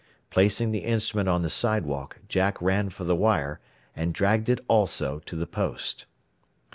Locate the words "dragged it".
4.15-4.59